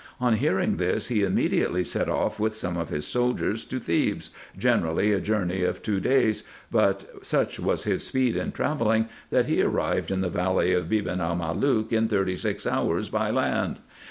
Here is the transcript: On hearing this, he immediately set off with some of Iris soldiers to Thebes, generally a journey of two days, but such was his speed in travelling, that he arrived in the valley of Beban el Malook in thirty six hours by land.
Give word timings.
On 0.19 0.33
hearing 0.37 0.77
this, 0.77 1.09
he 1.09 1.21
immediately 1.21 1.83
set 1.83 2.09
off 2.09 2.39
with 2.39 2.55
some 2.55 2.75
of 2.75 2.91
Iris 2.91 3.05
soldiers 3.05 3.63
to 3.65 3.79
Thebes, 3.79 4.31
generally 4.57 5.13
a 5.13 5.19
journey 5.21 5.61
of 5.61 5.83
two 5.83 5.99
days, 5.99 6.43
but 6.71 7.07
such 7.23 7.59
was 7.59 7.83
his 7.83 8.03
speed 8.03 8.35
in 8.35 8.51
travelling, 8.51 9.09
that 9.29 9.45
he 9.45 9.61
arrived 9.61 10.09
in 10.09 10.21
the 10.21 10.27
valley 10.29 10.73
of 10.73 10.89
Beban 10.89 11.19
el 11.19 11.35
Malook 11.35 11.93
in 11.93 12.07
thirty 12.07 12.35
six 12.35 12.65
hours 12.65 13.09
by 13.09 13.29
land. 13.29 13.77